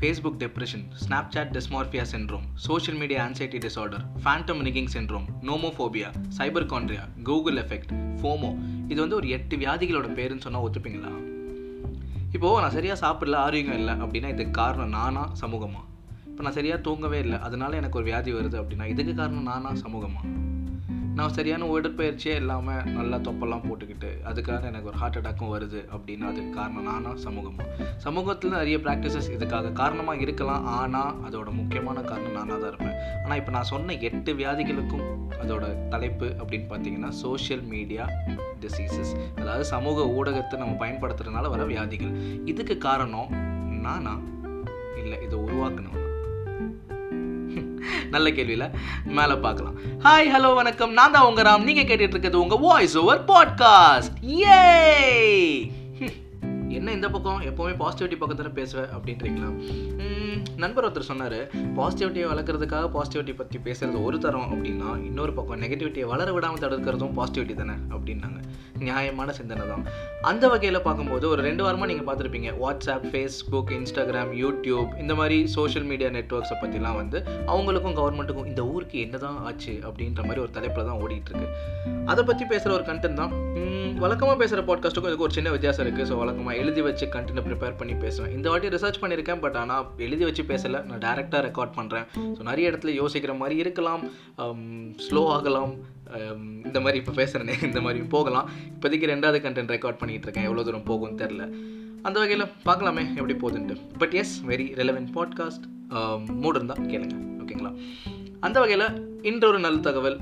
[0.00, 6.08] Facebook depression Snapchat dysmorphia syndrome social media anxiety disorder phantom ரிகிங் syndrome nomophobia
[6.66, 8.50] cyberchondria Google effect FOMO
[8.88, 11.12] இது வந்து ஒரு எட்டு வியாதிகளோட பேருன்னு சொன்னால் ஒத்துப்பீங்களா?
[12.32, 15.82] இப்போது நான் சரியாக சாப்பிடல ஆரோக்கியம் இல்லை அப்படின்னா இதுக்கு காரணம் நானா சமூகமா?
[16.26, 20.47] இப்போ நான் சரியாக தூங்கவே இல்லை அதனால எனக்கு ஒரு வியாதி வருது அப்படின்னா இதுக்கு காரணம் நானா சமூகமா?
[21.18, 26.50] நான் சரியான உடற்பயிற்சியே இல்லாமல் நல்லா தொப்பெல்லாம் போட்டுக்கிட்டு அதுக்காக எனக்கு ஒரு ஹார்ட் அட்டாக்கும் வருது அப்படின்னா அதுக்கு
[26.50, 27.10] காரணம் நானா?
[27.24, 27.64] சமூகமா.
[27.96, 30.64] சமூகத்தில் நிறைய ப்ராக்டிசஸ் இதுக்காக காரணமாக இருக்கலாம்.
[30.64, 32.96] ஆனால் அதோட முக்கியமான காரணம் நானாக தான் இருப்பேன்.
[33.24, 35.04] ஆனால் இப்போ நான் சொன்ன எட்டு வியாதிகளுக்கும்
[35.42, 38.06] அதோட தலைப்பு அப்படின்னு பார்த்தீங்கன்னா சோஷியல் மீடியா
[38.60, 42.14] டிசீசஸ் அதாவது சமூக ஊடகத்தை நம்ம பயன்படுத்துறதுனால வர வியாதிகள்.
[42.44, 43.30] இதுக்கு காரணம்
[43.86, 44.16] நானா?
[45.02, 46.07] இல்லை இதை உருவாக்கணும்
[48.10, 48.70] நல்ல கேள்வியில்
[49.04, 49.76] மேலே பார்க்கலாம்.
[50.04, 50.92] ஹாய் ஹலோ வணக்கம்.
[50.92, 51.64] நான் தான் உங்க ராம்.
[51.64, 54.62] நீங்கள் கேட்டுட்டு இருக்கிறது உங்கள் வாய்ஸ் ஓவர் பாட்காஸ்ட் ஏ
[56.78, 57.40] என்ன இந்த பக்கம்?
[57.40, 59.48] எப்போவுமே பாசிட்டிவிட்டி பக்கத்தில் பேசுவேன் அப்படின்றீங்களா?
[60.56, 61.36] நண்பர் ஒருத்தர் சொன்னார்
[61.76, 67.54] பாசிட்டிவிட்டியை வளர்க்குறதுக்காக பாசிட்டிவிட்டி பற்றி பேசுகிறது ஒரு தரம் அப்படின்னா இன்னொரு பக்கம் நெகட்டிவிட்டியை வளர விடாமல் தடுக்கிறதும் பாசிட்டிவிட்டி
[67.54, 67.72] தானே?
[67.90, 68.40] அப்படின்னாங்க.
[68.78, 69.84] நியாயமான சிந்தனை தான்.
[70.26, 72.50] அந்த வகையில் பார்க்கும்போது ஒரு ரெண்டு வாரமாக நீங்கள் பார்த்துருப்பீங்க.
[72.62, 77.18] வாட்ஸ்அப் ஃபேஸ்புக் இன்ஸ்டாகிராம் யூடியூப் இந்த மாதிரி சோஷியல் மீடியா நெட்ஒர்க்ஸை பற்றிலாம் வந்து
[77.52, 81.48] அவங்களுக்கும் கவர்மெண்ட்டுக்கும் இந்த ஊருக்கு என்ன தான் ஆச்சு அப்படின்ற மாதிரி ஒரு தலைப்பில் தான் ஓடிட்டுருக்கு.
[82.12, 83.34] அதை பற்றி பேசுகிற ஒரு கண்டென்ட் தான்.
[84.02, 87.94] வழக்கமாக பேசுகிற பாட்காஸ்ட்டுக்கும் இதுக்கு ஒரு சின்ன வித்தியாசம் இருக்குது ஸோ வழக்கமாக எழுதி வச்சு கண்டென்ட் ப்ரிப்பேர் பண்ணி
[88.04, 88.32] பேசுவேன்.
[88.36, 90.80] இந்த வாட்டி ரிசர்ச் பண்ணியிருக்கேன் பட் ஆனால் எழுதி வச்சு பேசலை.
[90.88, 94.04] நான் டேரெக்டாக ரெக்கார்ட் பண்ணுறேன் ஸோ நிறைய இடத்துல யோசிக்கிற மாதிரி இருக்கலாம்.
[95.06, 95.72] ஸ்லோ ஆகலாம்.
[96.68, 98.46] இந்த மாதிரி இப்போ பேசுகிறேனே இந்த மாதிரி போகலாம்.
[98.74, 100.46] இப்போதைக்கு ரெண்டாவது கண்டென்ட் ரெக்கார்ட் பண்ணிகிட்டு இருக்கேன்.
[100.48, 101.44] எவ்வளோ தூரம் போகும்னு தெரில
[102.06, 103.76] அந்த வகையில் பார்க்கலாமே எப்படி போகுதுன்ட்டு.
[104.02, 105.66] But yes very relevant podcast
[106.42, 107.72] mood இருந்தால் கேளுங்க ஓகேங்களா?
[108.46, 108.88] அந்த வகையில்
[109.30, 110.18] இன்று ஒரு நல்ல தகவல்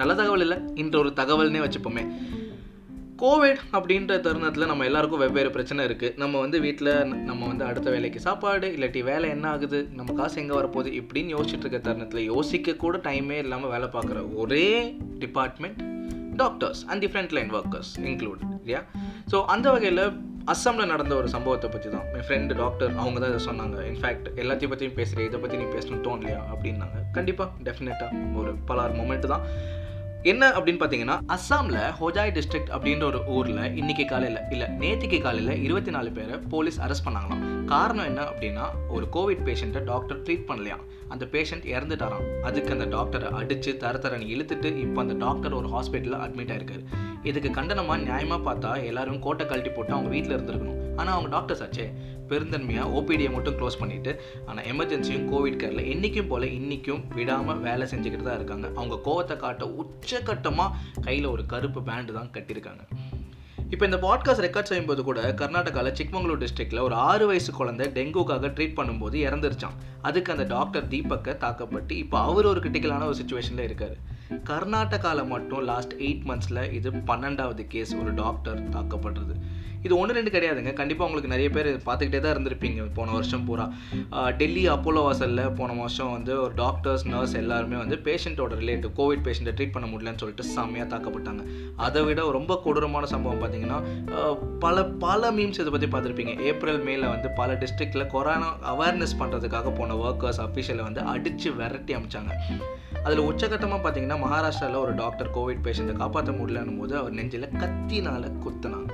[0.00, 2.04] நல்ல தகவல் இல்லை இன்று ஒரு தகவல்னே வச்சுப்போமே.
[3.22, 6.90] கோவிட் அப்படின்ற தருணத்தில் நம்ம எல்லாருக்கும் வெவ்வேறு பிரச்சனை இருக்குது நம்ம வந்து வீட்டில்
[7.28, 11.64] நம்ம வந்து அடுத்த வேலைக்கு சாப்பாடு இல்லாட்டி வேலை என்ன ஆகுது நம்ம காசு எங்கே வரப்போகுது இப்படின்னு யோசிச்சுட்டு
[11.66, 14.66] இருக்க தருணத்தில் யோசிக்க கூட டைமே இல்லாமல் வேலை பார்க்குற ஒரே
[15.18, 15.78] department
[16.40, 18.80] doctors and the front line workers include இல்லையா?
[19.32, 20.04] ஸோ அந்த வகையில்
[20.54, 23.76] அஸ்ஸாமில் நடந்த ஒரு சம்பவத்தை பற்றி தான் என் ஃப்ரெண்டு டாக்டர் அவங்க தான் இதை சொன்னாங்க.
[23.90, 26.40] இன்ஃபேக்ட் எல்லாத்தையும் பற்றியும் பேசுகிறேன் இதை பற்றி நீ பேசணும் தோணலையா?
[26.54, 26.98] அப்படின்னாங்க.
[27.12, 29.46] கண்டிப்பாக டெஃபினட்டாக ஒரு பலார் மொமெண்ட் தான்.
[30.30, 35.90] என்ன அப்படின்னு பார்த்தீங்கன்னா அஸ்ஸாமில் ஹோஜாய் டிஸ்ட்ரிக்ட் அப்படின்ற ஒரு ஊரில் இன்னைக்கு காலையில் இல்லை நேற்றுக்கு காலையில் இருபத்தி
[35.90, 37.42] நாலு பேரை போலீஸ் அரெஸ்ட் பண்ணாங்களாம்.
[37.72, 40.84] காரணம் என்ன அப்படின்னா ஒரு கோவிட் பேஷண்ட்டை டாக்டர் ட்ரீட் பண்ணலையாம்.
[41.08, 42.28] அந்த பேஷண்ட் இறந்துட்டாராம்.
[42.42, 46.84] அதுக்கு அந்த டாக்டரை அடித்து தர தரன்னு இழுத்துட்டு இப்போ அந்த டாக்டர் ஒரு ஹாஸ்பிட்டலில் அட்மிட் ஆயிருக்காரு.
[47.22, 50.78] இதுக்கு கண்டனமாக நியாயமாக பார்த்தா எல்லாரும் கோட்டை கழட்டி போட்டு அவங்க வீட்டில் இருந்திருக்கணும்.
[50.96, 51.84] ஆனால் அவங்க டாக்டர்ஸ் ஆச்சே?
[52.30, 54.12] பெருந்தன்மையாக ஓபிடியை மட்டும் க்ளோஸ் பண்ணிட்டு
[54.48, 58.68] ஆனால் எமர்ஜென்சியும் கோவிட் கேரில் என்றைக்கும் போல் இன்றைக்கும் விடாமல் வேலை செஞ்சுக்கிட்டு தான் இருக்காங்க.
[58.78, 62.84] அவங்க கோவத்தை காட்ட உச்சக்கட்டமாக கையில் ஒரு கருப்பு பேண்டு தான் கட்டியிருக்காங்க.
[63.72, 68.76] இப்போ இந்த பாட்காஸ்ட் ரெக்கார்ட் செய்யும்போது கூட கர்நாடகாவில் சிக்மங்களூர் டிஸ்ட்ரிக்டில் ஒரு ஆறு வயசு குழந்தை டெங்குக்காக ட்ரீட்
[68.78, 69.78] பண்ணும்போது இறந்துருச்சான்
[70.08, 73.96] அதுக்கு அந்த டாக்டர் தீபக்கை தாக்கப்பட்டு இப்போ அவர் ஒரு கிரிட்டிக்கலான ஒரு சுச்சுவேஷனில் இருக்கார்.
[74.50, 79.36] கர்நாடகாவில் மட்டும் லாஸ்ட் எயிட் மந்த்ஸில் இது பன்னெண்டாவது கேஸ் ஒரு டாக்டர் தாக்கப்படுறது.
[79.86, 80.72] இது ஒன்று ரெண்டு கிடையாதுங்க.
[80.80, 82.82] கண்டிப்பாக உங்களுக்கு நிறைய பேர் பார்த்துக்கிட்டே தான் இருந்திருப்பீங்க.
[82.98, 83.66] போன வருஷம் பூரா.
[84.40, 89.54] டெல்லி அப்போலோ வாசலில் போன வருஷம் வந்து ஒரு டாக்டர்ஸ் நர்ஸ் எல்லாருமே வந்து பேஷண்ட்டோட ரிலேட்டிவ் கோவிட் பேஷண்ட்டை
[89.58, 91.44] ட்ரீட் பண்ண முடியலன்னு சொல்லிட்டு செம்மையாக தாக்கப்பட்டாங்க.
[91.88, 93.80] அதை விட ரொம்ப கொடூரமான சம்பவம் பார்த்தீங்கன்னா
[94.64, 96.34] பல பல மீம்ஸ் இதை பற்றி பார்த்துருப்பீங்க.
[96.50, 102.32] ஏப்ரல் மேல வந்து பல டிஸ்ட்ரிக்டில் கொரோனா அவேர்னஸ் பண்ணுறதுக்காக போன ஒர்க்கர்ஸ் அஃபிஷியலை வந்து அடித்து விரட்டி அமிச்சாங்க.
[103.06, 108.90] அதில் உச்சகட்டமாக பார்த்தீங்கன்னா மகாராஷ்டிராவில் ஒரு டாக்டர் கோவிட் பேஷண்ட்டை காப்பாற்ற முடியலன்னும் போது அவர் நெஞ்சில் கத்தினால குத்துனாங்க.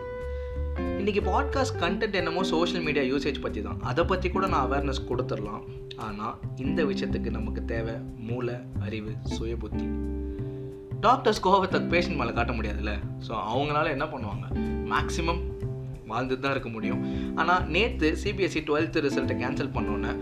[0.78, 5.62] இன்னைக்கு பாட்காஸ்ட் கண்டென்ட் என்னமோ சோஷியல் மீடியா யூசேஜ் பற்றி தான் அதை பற்றி கூட நான் அவேர்னஸ் கொடுத்துடலாம்.
[5.96, 9.86] ஆனால் இந்த விஷயத்துக்கு நமக்கு தேவை மூளை அறிவு சுய புத்தி
[11.00, 12.92] டாக்டர்ஸ் கோபத்தை பேஷண்ட் மேலே காட்ட முடியாதுல்ல?
[13.28, 14.46] ஸோ அவங்களால என்ன பண்ணுவாங்க?
[14.92, 15.42] மேக்ஸிமம்
[16.08, 17.34] வாழ்ந்துட்டு தான் இருக்க முடியும்.
[17.36, 20.12] ஆனால் நேற்று சிபிஎஸ்சி டுவெல்த்து ரிசல்ட்டை கேன்சல் பண்ணோன்னே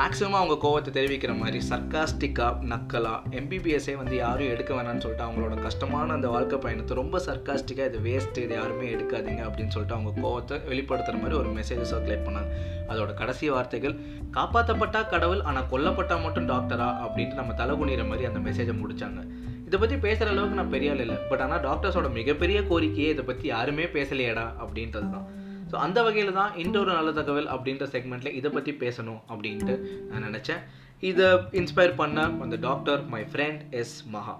[0.00, 6.12] மேக்ஸிமம் அவங்க கோவத்தை தெரிவிக்கிற மாதிரி சர்க்காஸ்டிக்காக நக்கலாக எம்பிபிஎஸ்ஸே வந்து யாரும் எடுக்க வேணாம்னு சொல்லிட்டு அவங்களோட கஷ்டமான
[6.12, 11.20] அந்த வாழ்க்கை பயணத்தை ரொம்ப சர்க்காஸ்டிக்காக இது வேஸ்ட்டு இது யாருமே எடுக்காதீங்க அப்படின்னு சொல்லிட்டு அவங்க கோவத்தை வெளிப்படுத்துகிற
[11.22, 12.50] மாதிரி ஒரு மெசேஜை சர்க்குலேட் பண்ணாங்க.
[12.92, 13.96] அதோட கடைசி வார்த்தைகள்
[14.38, 19.20] காப்பாற்றப்பட்டா கடவுள் ஆனால் கொல்லப்பட்டா மட்டும் டாக்டரா அப்படின்ட்டு நம்ம தலை குனிகிற மாதிரி அந்த மெசேஜை முடிச்சாங்க.
[19.66, 23.46] இதை பற்றி பேசுகிற அளவுக்கு நான் பெரிய ஆள் இல்லை பட் ஆனால் டாக்டர்ஸோட மிகப்பெரிய கோரிக்கையே இதை பற்றி
[23.54, 25.28] யாருமே பேசலையேடா அப்படின்றது தான்
[25.70, 29.74] ஸோ அந்த வகையில் தான் இன்னொரு நல்ல தகவல் அப்படின்ற செக்மெண்ட்டில் இதை பற்றி பேசணும் அப்படின்ட்டு
[30.08, 30.62] நான் நினச்சேன்.
[31.02, 34.36] இதை இன்ஸ்பயர் பண்ண அந்த டாக்டர் மை ஃப்ரெண்ட் எஸ் மகா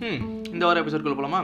[0.00, 0.20] ம்
[0.52, 1.40] இந்த வார எபிசோட்குள்ளே போகலாமா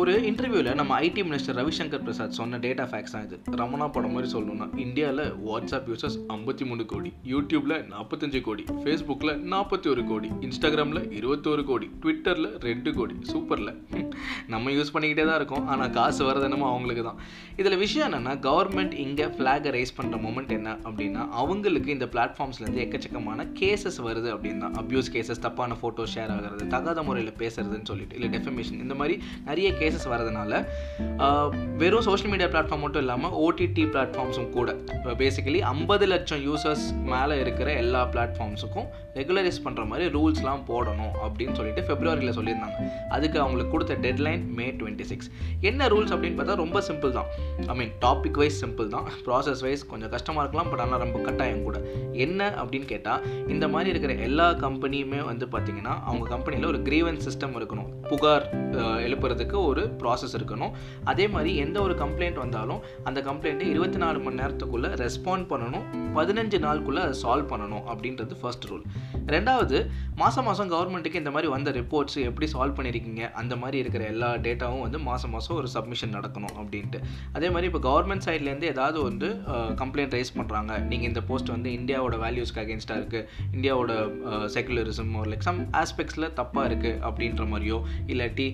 [0.00, 3.36] ஒரு இன்டர்வியூவில் நம்ம ஐடி மினிஸ்டர் ரவிசங்கர் பிரசாத் சொன்ன டேட்டா ஃபேக்ஸ் தான் இது.
[3.60, 9.88] ரமணா படம் மாதிரி சொல்லணும்னா இந்தியாவில் வாட்ஸ்அப் யூசர்ஸ் ஐம்பத்தி மூணு கோடி யூடியூப்பில் நாற்பத்தஞ்சு கோடி ஃபேஸ்புக்கில் நாற்பத்தி
[9.92, 13.72] ஒரு கோடி இன்ஸ்டாகிராமில் இருபத்தோரு கோடி ட்விட்டரில் ரெண்டு கோடி சூப்பரில்.
[14.54, 15.64] நம்ம யூஸ் பண்ணிக்கிட்டே தான் இருக்கோம்.
[15.72, 17.18] ஆனால் காசு வரது என்னமோ அவங்களுக்கு தான்.
[17.62, 23.48] இதில் விஷயம் என்னென்னா கவர்மெண்ட் இங்கே ஃப்ளாகை ரைஸ் பண்ணுற மூமெண்ட் என்ன அப்படின்னா அவங்களுக்கு இந்த பிளாட்ஃபார்ம்ஸ்லேருந்து எக்கச்சக்கமான
[23.60, 28.84] கேசஸ் வருது அப்படின்னா அப்யூஸ் கேசஸ் தப்பான ஃபோட்டோ ஷேர் ஆகிறது தகாத முறையில் பேசுறதுன்னு சொல்லிட்டு இல்லை டெஃபமேஷன்
[28.86, 29.16] இந்த மாதிரி
[29.50, 30.60] நிறைய கேசஸ் வரதுனால
[31.82, 34.70] வெறும் சோஷியல் மீடியா பிளாட்ஃபார்ம் மட்டும் இல்லாமல் ஓடிடி பிளாட்ஃபார்ம்ஸும் கூட.
[35.20, 38.88] பேசிக்கலி ஐம்பது லட்சம் யூசர்ஸ் மேலே இருக்கிற எல்லா பிளாட்ஃபார்ம்ஸுக்கும்
[39.18, 42.78] ரெகுலரைஸ் பண்ணுற மாதிரி ரூல்ஸ்லாம் போடணும் அப்படின்னு சொல்லிட்டு ஃபெப்ரவரியில் சொல்லியிருந்தாங்க.
[43.16, 45.30] அதுக்கு அவங்களுக்கு கொடுத்த டெட்லைன் மே டுவெண்ட்டி சிக்ஸ்
[45.70, 47.28] என்ன ரூல்ஸ் அப்படின்னு பார்த்தா ரொம்ப சிம்பிள் தான்.
[47.72, 49.06] I mean topic wise simple தான்.
[49.26, 51.78] ப்ராசஸ் வைஸ் கொஞ்சம் கஷ்டமாக இருக்கலாம் பட் ஆனால் ரொம்ப கட்டாயம் கூட.
[52.26, 53.24] என்ன அப்படின்னு கேட்டால்
[53.54, 57.90] இந்த மாதிரி இருக்கிற எல்லா கம்பெனியுமே வந்து பார்த்திங்கன்னா அவங்க கம்பெனியில் ஒரு கிரீவன்ஸ் சிஸ்டம் இருக்கணும்.
[58.10, 58.46] புகார்
[59.06, 60.72] எழுப்புறதுக்கு ஒரு ப்ராசஸ் இருக்கணும்.
[61.12, 65.86] அதே மாதிரி எந்த ஒரு கம்ப்ளைண்ட் வந்தாலும் அந்த கம்ப்ளைண்ட்டை இருபத்தி நாலு மணி நேரத்துக்குள்ளே ரெஸ்பாண்ட் பண்ணணும்.
[66.18, 68.84] பதினஞ்சு நாளுக்குள்ளே அதை சால்வ் பண்ணணும் அப்படின்றது ஃபர்ஸ்ட் ரூல்
[69.34, 69.78] ரெண்டாவது
[70.20, 74.84] மாதம் மாதம் கவர்மெண்ட்டுக்கு இந்த மாதிரி வந்த ரிப்போர்ட்ஸ் எப்படி சால்வ் பண்ணியிருக்கீங்க அந்த மாதிரி இருக்கிற எல்லா டேட்டாவும்
[74.84, 76.98] வந்து மாதம் மாதம் ஒரு சப்மிஷன் நடக்கணும் அப்படின்ட்டு.
[77.36, 79.28] அதே மாதிரி இப்போ கவர்மெண்ட் சைட்லேருந்து ஏதாவது வந்து
[79.82, 83.26] கம்ப்ளைண்ட் ரைஸ் பண்ணுறாங்க நீங்கள் இந்த போஸ்ட் வந்து இந்தியாவோட வேல்யூஸ்க்கு அகேன்ஸ்டாக இருக்குது
[83.56, 83.92] இந்தியாவோட
[84.54, 87.78] செக்குலரிசம் ஒரு லைக் சம் ஆஸ்பெக்ட்ஸில் தப்பாக இருக்குது அப்படின்ற மாதிரியோ
[88.12, 88.48] இல்லாட்டி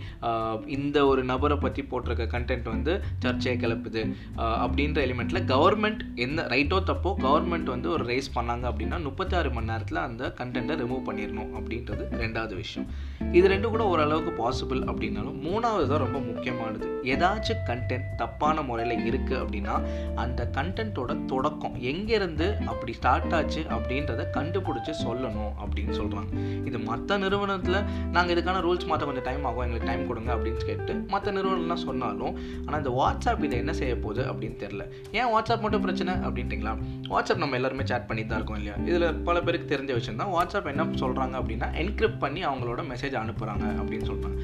[0.79, 2.93] இந்த இந்த ஒரு நபரை பற்றி போட்டிருக்க கண்டென்ட் வந்து
[3.23, 4.03] சர்ச்சையை கிளப்புது.
[4.65, 10.01] அப்படின்ற எலிமெண்ட்டில் கவர்மெண்ட் என்ன ரைட்டோ தப்போ கவர்மெண்ட் வந்து ஒரு ரைஸ் பண்ணாங்க அப்படின்னா முப்பத்தாறு மணி நேரத்தில்
[10.05, 12.87] அந்த கண்டென்ட்டை ரிமூவ் பண்ணிடணும் அப்படின்றது ரெண்டாவது விஷயம்.
[13.39, 16.87] இது ரெண்டும் கூட ஓரளவுக்கு பாசிபிள் அப்படின்னாலும் மூணாவது தான் ரொம்ப முக்கியமானது.
[17.15, 19.75] ஏதாச்சும் கண்டென்ட் தப்பான முறையில் இருக்குது அப்படின்னா
[20.25, 21.77] அந்த கண்டென்ட்டோட தொடக்கம்.
[21.93, 26.33] எங்கேருந்து அப்படி ஸ்டார்ட் ஆச்சு அப்படின்றத கண்டுபிடிச்சி சொல்லணும் அப்படின்னு சொல்கிறாங்க
[26.71, 27.81] இது மற்ற நிறுவனத்தில்
[28.17, 29.65] நாங்கள் இதுக்கான ரூல்ஸ் மாற்ற கொஞ்சம் டைம் ஆகும்.
[29.67, 32.35] எங்களுக்கு டைம் கொடுங்க அப்படின்னு கேட்டு மற்ற நிறுவனம்லாம் சொன்னாலும்
[32.67, 34.83] ஆனால் இந்த வாட்ஸ்அப் இதை என்ன செய்ய போகுது அப்படின்னு தெரில
[35.13, 36.75] ஏன் வாட்ஸ்அப் மட்டும் பிரச்சனை அப்படின்ட்டிங்களா
[37.09, 38.77] வாட்ஸ்அப் நம்ம எல்லாருமே சேட் பண்ணி தான் இருக்கோம் இல்லையா?
[38.87, 43.65] இதில் பல பேருக்கு தெரிஞ்ச விஷயம் தான் வாட்ஸ்அப் என்ன சொல்கிறாங்க அப்படின்னா என்கிரிப்ட் பண்ணி அவங்களோட மெசேஜ் அனுப்புகிறாங்க
[43.81, 44.41] அப்படின்னு சொல்கிறாங்க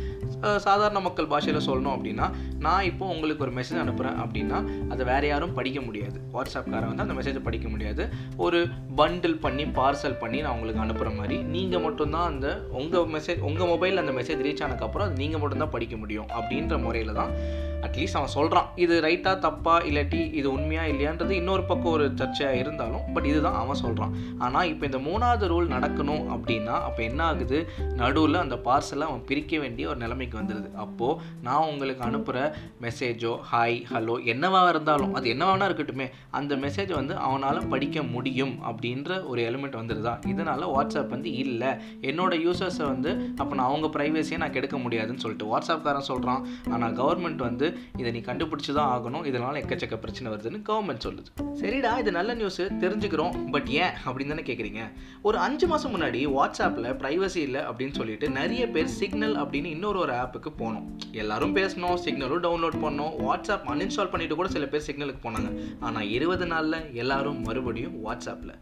[0.58, 2.26] சாதாரண மக்கள் பாஷையில் சொல்லணும் அப்படின்னா
[2.58, 4.58] நான் இப்போ உங்களுக்கு ஒரு மெசேஜ் அனுப்புகிறேன் அப்படின்னா
[4.90, 6.20] அதை வேறு யாரும் படிக்க முடியாது.
[6.32, 8.08] வாட்ஸ்அப்காரன் வந்து அந்த மெசேஜை படிக்க முடியாது.
[8.36, 13.68] ஒரு பண்டில் பண்ணி பார்சல் பண்ணி நான் உங்களுக்கு அனுப்புகிற மாதிரி நீங்கள் மட்டும்தான் அந்த உங்கள் மெசேஜ் உங்கள்
[13.68, 16.29] மொபைலில் அந்த மெசேஜ் ரீச் ஆனதுக்கப்புறம் அது நீங்கள் மட்டும்தான் படிக்க முடியும்.
[16.34, 17.32] அப்படின்ற முறையில் தான்
[17.80, 23.12] அட்லீஸ்ட் அவன் சொல்கிறான் இது ரைட்டாக தப்பா இல்லாட்டி இது உண்மையா இல்லையான்றது இன்னொரு பக்கம் ஒரு சர்ச்சையாக இருந்தாலும்
[23.14, 27.58] பட் இதுதான் அவன் சொல்கிறான் ஆனால் இப்போ இந்த மூணாவது ரூல் நடக்கணும் அப்படின்னா அப்போ என்ன ஆகுது?
[27.94, 32.42] நடுவில் அந்த பார்சலை அவன் பிரிக்க வேண்டிய ஒரு நிலைமைக்கு வந்துடுது அப்போது நான் உங்களுக்கு அனுப்புகிற
[32.82, 39.24] மெசேஜோ ஹாய் ஹலோ என்னவாக இருந்தாலும் அது என்னவானா இருக்கட்டுமே அந்த மெசேஜ் வந்து அவனால் படிக்க முடியும் அப்படின்ற
[39.24, 41.70] ஒரு எலிமெண்ட் வந்துடுதா இதனால் வாட்ஸ்அப் வந்து இல்லை.
[42.02, 47.42] என்னோட யூசர்ஸை வந்து அப்போ நான் அவங்க ப்ரைவேசியை நான் கெடுக்க முடியாதுன்னு சொல்லிட்டு வாட்ஸ்அப்காரன் சொல்கிறான் ஆனால் கவர்மெண்ட்
[47.42, 47.66] வந்து
[48.00, 49.24] இதை நீ கண்டுபிடிச்சி தான் ஆகணும்.
[49.30, 51.30] இதனால் எக்கச்சக்க பிரச்சனை வருதுன்னு கவர்மெண்ட் சொல்லுது.
[51.60, 53.34] சரிடா இது நல்ல நியூஸ் தெரிஞ்சுக்கிறோம்.
[53.50, 54.82] பட் ஏன் அப்படின்னு தானே கேட்குறீங்க
[55.28, 60.14] ஒரு அஞ்சு மாதம் முன்னாடி வாட்ஸ்அப்பில் ப்ரைவசி இல்லை அப்படின்னு சொல்லிட்டு நிறைய பேர் சிக்னல் அப்படின்னு இன்னொரு ஒரு
[60.22, 60.86] ஆப்புக்கு போனோம்.
[61.22, 63.14] எல்லாரும் பேசணும் சிக்னலும் டவுன்லோட் பண்ணோம்.
[63.26, 65.50] வாட்ஸ்அப் அன்இன்ஸ்டால் பண்ணிட்டு கூட சில பேர் சிக்னலுக்கு போனாங்க.
[65.80, 68.54] ஆனால் இருபது நாளில் எல்லாரும் மறுபடியும் வாட்ஸ்அப்பில்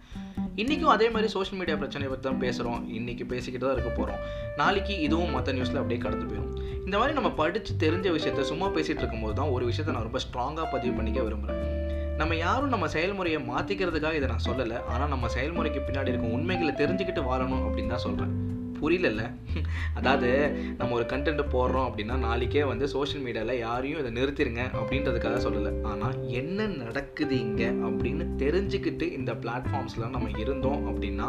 [0.62, 4.22] இன்றைக்கும் அதே மாதிரி சோஷியல் மீடியா பிரச்சனையை பற்றி தான் பேசுகிறோம் இன்றைக்கி பேசிக்கிட்டு தான் இருக்க போகிறோம்
[4.61, 6.54] நாளைக்கு இதுவும் மற்ற நியூஸில் அப்படியே கடந்து போயிடும்
[6.88, 10.67] இந்த மாதிரி நம்ம படித்து தெரிஞ்ச விஷயத்த சும்மா பேசிகிட்டு இருக்கும்போது தான் ஒரு விஷயத்தை நான் ரொம்ப ஸ்ட்ராங்காக
[10.75, 11.64] பதிவு பண்ணிக்க விரும்புகிறேன்
[12.20, 14.79] நம்ம யாரும் நம்ம செயல்முறையை மாற்றிக்கிறதுக்காக இதை நான் சொல்லலை.
[14.93, 18.32] ஆனால் நம்ம செயல்முறைக்கு பின்னாடி இருக்கும் உண்மைகளை தெரிஞ்சுக்கிட்டு வாழணும் அப்படின்னு தான் சொல்கிறேன்
[18.81, 19.23] புரியலல்ல?
[19.99, 20.31] அதாவது
[20.79, 25.73] நம்ம ஒரு கண்டென்ட் போடுறோம் அப்படின்னா நாளைக்கே வந்து சோஷியல் மீடியாவில் யாரையும் இதை நிறுத்திடுங்க அப்படின்றதுக்காக சொல்லலை.
[25.93, 31.28] ஆனால் என்ன நடக்குது இங்கே அப்படின்னு தெரிஞ்சுக்கிட்டு இந்த பிளாட்ஃபார்ம்ஸ்லாம் நம்ம இருந்தோம் அப்படின்னா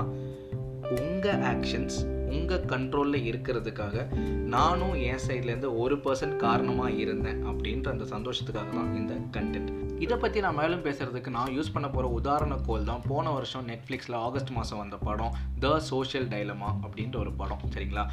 [1.00, 2.00] உங்கள் ஆக்ஷன்ஸ்
[2.30, 4.06] உங்கள் கண்ட்ரோலில் இருக்கிறதுக்காக
[4.48, 9.72] நானும் என் சைட்லேருந்து ஒரு பர்சன்ட் காரணமாக இருந்தேன் அப்படின்ற அந்த சந்தோஷத்துக்காக தான் இந்த கண்டென்ட்
[10.06, 14.16] இதை பற்றி நான் மேலும் பேசுகிறதுக்கு நான் யூஸ் பண்ண போகிற உதாரண கோல் தான் போன வருஷம் நெட்ஃப்ளிக்ஸில்
[14.26, 18.04] ஆகஸ்ட் மாதம் வந்த படம் த சோஷியல் டைலமா அப்படின்ற ஒரு படம் சரிங்களா?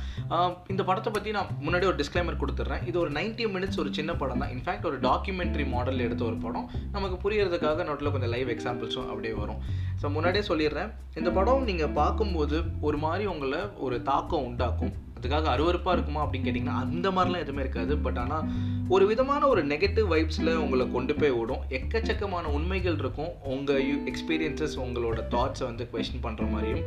[0.73, 2.83] இந்த படத்தை பற்றி நான் முன்னாடி ஒரு டிஸ்க்ளைமர் கொடுத்துட்றேன்.
[2.91, 4.53] இது ஒரு 90 மினிட்ஸ் ஒரு சின்ன படம் தான்.
[4.57, 6.69] இன்ஃபேக்ட் ஒரு டாக்குமெண்ட்ரி மாடல் எடுத்த ஒரு படம்.
[6.97, 9.63] நமக்கு புரியறதுக்காக நோட்டில் கொஞ்சம் லைவ் எக்ஸாம்பிள்ஸும் அப்படியே வரும்.
[10.03, 10.93] ஸோ முன்னாடியே சொல்லிடுறேன்.
[11.21, 14.95] இந்த படம் நீங்கள் பார்க்கும்போது ஒரு மாதிரி உங்களை ஒரு தாக்கம் உண்டாக்கும்.
[15.19, 17.93] அதுக்காக அருவருப்பாக இருக்குமா அப்படின்னு கேட்டிங்கன்னா அந்த மாதிரிலாம் எதுவுமே இருக்காது.
[18.07, 18.49] பட் ஆனால்
[18.95, 21.63] ஒரு விதமான ஒரு நெகட்டிவ் வைப்ஸில் உங்களை கொண்டு போய் விடும்.
[21.79, 23.33] எக்கச்சக்கமான உண்மைகள் இருக்கும்.
[23.55, 26.85] உங்கள் யூ எக்ஸ்பீரியன்சஸ் உங்களோட தாட்ஸை வந்து கொஷின் பண்ணுற மாதிரியும்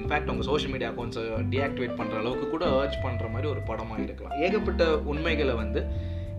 [0.00, 1.24] இன்ஃபேக்ட் உங்கள் சோஷியல் மீடியா அக்கௌண்ட்ஸை
[1.54, 5.82] டீஆக்டிவேட் பண்ணுற அளவுக்கு கூட அர்ச் பண்ணுற மாதிரி ஒரு படமாக இருக்கலாம் ஏகப்பட்ட உண்மைகளை வந்து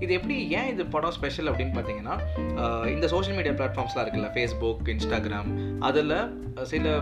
[0.05, 2.15] இது எப்படி ஏன் இது படம் ஸ்பெஷல் அப்படின்னு பார்த்தீங்கன்னா
[2.93, 5.49] இந்த சோஷியல் மீடியா பிளாட்ஃபார்ம்ஸ்லாம் இருக்குல்ல ஃபேஸ்புக் இன்ஸ்டாகிராம்
[5.87, 6.15] அதில்
[6.63, 6.93] சில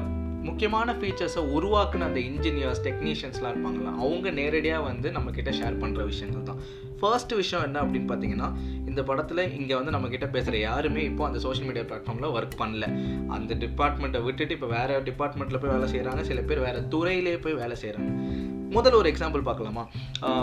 [0.44, 6.60] முக்கியமான ஃபீச்சர்ஸை உருவாக்குன அந்த இன்ஜினியர்ஸ் டெக்னீஷியன்ஸ்லாம் இருப்பாங்களா அவங்க நேரடியாக வந்து நம்மக்கிட்ட ஷேர் பண்ணுற விஷயங்கள் தான்.
[7.00, 11.68] ஃபர்ஸ்ட் விஷயம் என்ன அப்படின்னு பார்த்தீங்கன்னா இந்த படத்தில் இங்கே வந்து நம்மக்கிட்ட பேசுகிற யாருமே இப்போ அந்த சோஷியல்
[11.68, 12.86] மீடியா பிளாட்ஃபார்மில் ஒர்க் பண்ணல.
[13.28, 17.78] அந்த டிபார்ட்மெண்ட்டை விட்டுட்டு இப்போ வேறு டிபார்ட்மெண்ட்டில் போய் வேலை செய்கிறாங்க சில பேர் வேறு துறையிலே போய் வேலை
[17.82, 18.12] செய்கிறாங்க
[18.76, 19.84] முதல்ல ஒரு எக்ஸாம்பிள் பார்க்கலாமா?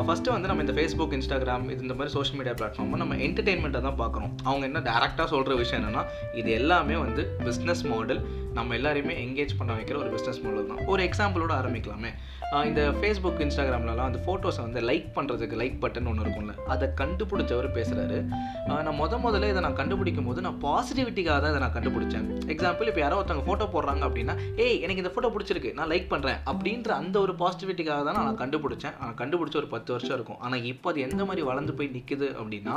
[0.07, 3.99] ஃபஸ்ட்டு வந்து நம்ம இந்த ஃபேஸ்புக் இன்ஸ்டாகிராம் இது இந்த மாதிரி சோஷியல் மீடியா பிளாட்ஃபார்ம் நம்ம என்டர்டெயின்மெண்ட்டை தான்
[4.03, 4.33] பார்க்குறோம்.
[4.49, 6.05] அவங்க என்ன டேரெக்டாக சொல்கிற விஷயம் என்னென்னா
[6.41, 8.23] இது எல்லாமே வந்து பிஸ்னஸ் மாடல்
[8.59, 10.81] நம்ம எல்லாரையுமே எங்கேஜ் பண்ண வைக்கிற ஒரு பிஸ்னஸ் மாடல் தான்.
[10.93, 12.13] ஒரு எக்ஸாம்பிளோட ஆரம்பிக்கலாமே.
[12.69, 18.19] இந்த ஃபேஸ்புக் இன்ஸ்டாகிராம்லலாம் அந்த ஃபோட்டோஸை வந்து லைக் பண்ணுறதுக்கு லைக் பட்டன் ஒன்று இருக்கும்ல அதை கண்டுபிடிச்சவர் பேசுகிறாரு
[18.69, 22.27] நான் முத முதல்ல இதை நான் கண்டுபிடிக்கும் போது நான் பாசிட்டிவிட்டிக்காக தான் இதை நான் கண்டுபிடிச்சேன்.
[22.55, 26.39] எக்ஸாம்பிள் இப்போ யாரோ ஒருத்தவங்க ஃபோட்டோ போடுறாங்க அப்படின்னா ஏய் எனக்கு இந்த ஃபோட்டோ பிடிச்சிருக்கு நான் லைக் பண்ணுறேன்
[26.53, 28.97] அப்படின்ற அந்த ஒரு பாசிட்டிவிட்டிக்காக தான் நான் கண்டுபிடிச்சேன்.
[29.03, 30.41] நான் கண்டுபிடிச்ச ஒரு பத்து வருஷம் இருக்கும்.
[30.47, 32.77] ஆனால் இப்போ அது எந்த மாதிரி வளர்ந்து போய் நிற்குது அப்படின்னா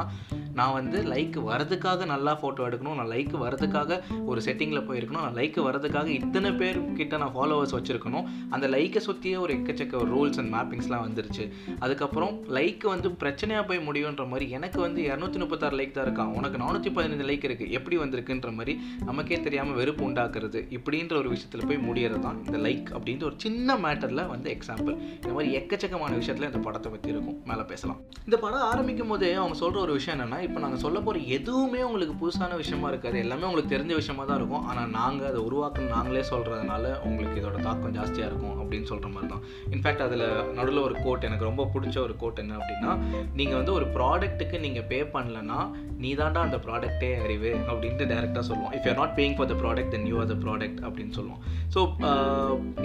[0.59, 2.97] நான் வந்து லைக் வரதுக்காக நல்லா ஃபோட்டோ எடுக்கணும்.
[2.99, 3.99] நான் லைக் வரதுக்காக
[4.31, 5.25] ஒரு செட்டிங்கில் போயிருக்கணும்.
[5.27, 8.27] நான் லைக் வரதுக்காக இத்தனை பேர் கிட்ட நான் ஃபாலோவர்ஸ் வச்சுருக்கணும்.
[8.55, 11.45] அந்த லைக்கை சுற்றியே ஒரு எக்கச்சக்க ரூல்ஸ் அண்ட் மேப்பிங்ஸ்லாம் வந்துருச்சு.
[11.85, 16.57] அதுக்கப்புறம் லைக் வந்து பிரச்சனையாக போய் முடியுன்ற மாதிரி எனக்கு வந்து இரநூத்தி முப்பத்தாறு லைக் தான் இருக்கான் உனக்கு
[16.63, 18.73] நானூற்றி பதினஞ்சு லைக் இருக்குது எப்படி வந்திருக்குன்ற மாதிரி
[19.09, 23.77] நமக்கே தெரியாமல் வெறுப்பு உண்டாக்குறது இப்படின்ற ஒரு விஷயத்தில் போய் முடியறது தான் இந்த லைக் அப்படின்ற ஒரு சின்ன
[23.85, 24.95] மேட்டரில் வந்து எக்ஸாம்பிள்
[25.27, 27.37] இந்த மாதிரி எக்கச்சக்கமான விஷயத்தில் இந்த படத்தை பற்றி இருக்கும்.
[27.47, 27.97] மேலே பேசலாம்.
[28.27, 32.13] இந்த படம் ஆரம்பிக்கும் போதே அவங்க சொல்கிற ஒரு விஷயம் என்னென்னா இப்போ நாங்கள் சொல்ல போகிற எதுவுமே உங்களுக்கு
[32.21, 33.17] புதுசான விஷயமா இருக்காது.
[33.25, 34.63] எல்லாமே உங்களுக்கு தெரிஞ்ச விஷயமா தான் இருக்கும்.
[34.69, 39.43] ஆனால் நாங்கள் அதை உருவாக்கணும் நாங்களே சொல்கிறதுனால உங்களுக்கு இதோட தாக்கம் ஜாஸ்தியாக இருக்கும் அப்படின்னு சொல்கிற மாதிரி தான்.
[39.75, 40.25] இன்ஃபேக்ட் அதில்
[40.59, 42.93] நடுவில் ஒரு கோட் எனக்கு ரொம்ப பிடிச்ச ஒரு கோட் என்ன அப்படின்னா
[43.41, 45.59] நீங்கள் வந்து ஒரு ப்ராடக்ட்டுக்கு நீங்கள் பே பண்ணலன்னா
[46.03, 49.93] நீ தாண்டா அந்த ப்ராடக்ட்டே அறிவு அப்படின்ட்டு டேரெக்டாக சொல்லுவோம் if you're not paying for the product
[49.95, 51.41] then you are the product அப்படின்னு சொல்லுவோம்
[51.75, 51.79] ஸோ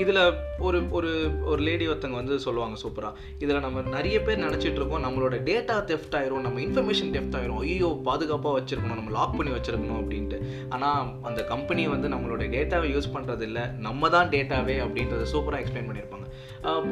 [0.03, 0.23] இதில்
[0.67, 1.11] ஒரு ஒரு
[1.51, 6.17] ஒரு லேடி ஒருத்தங்க வந்து சொல்லுவாங்க சூப்பராக இதில் நம்ம நிறைய பேர் நினச்சிட்டு இருக்கோம் நம்மளோட டேட்டா தெஃப்ட்
[6.19, 7.61] ஆயிரும் நம்ம இன்ஃபர்மேஷன் தெஃப்ட் ஆயிரும்.
[7.67, 10.39] ஐயோ பாதுகாப்பாக வச்சுருக்கணும் நம்ம லாக் பண்ணி வச்சுருக்கணும் அப்படின்ட்டு.
[10.75, 16.29] ஆனால் அந்த கம்பெனி வந்து நம்மளோட டேட்டாவை யூஸ் பண்ணுறதில்ல நம்ம தான் டேட்டாவே அப்படின்றத சூப்பராக எக்ஸ்பிளைன் பண்ணியிருப்பாங்க.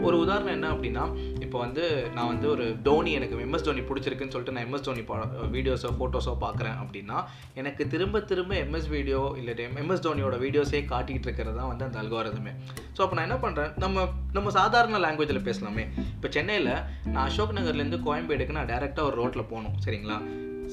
[0.03, 4.53] ஒரு உதாரணம் என்ன அப்படின்னா இப்போ வந்து நான் வந்து ஒரு தோனி எனக்கு எம்எஸ் தோனி பிடிச்சிருக்குன்னு சொல்லிட்டு
[4.53, 5.05] நான் எம்எஸ் தோனி
[5.51, 7.25] வீடியோஸோ ஃபோட்டோஸோ பார்க்குறேன் அப்படின்னா
[7.55, 12.53] எனக்கு திரும்ப திரும்ப எம்எஸ் வீடியோ இல்லை எம்எஸ் தோனியோட வீடியோஸே காட்டிகிட்டு இருக்கிறது தான் வந்து அந்த அல்காரதமே
[12.97, 15.89] ஸோ அப்போ நான் என்ன பண்ணுறேன் நம்ம நம்ம சாதாரண லாங்குவேஜில் பேசலாமே.
[15.99, 16.73] இப்போ சென்னையில்
[17.05, 20.21] நான் அசோக் நகர்லேருந்து கோயம்பேடுக்கு நான் டேரெக்டாக ஒரு ரோட்டில் போகணும் சரிங்களா?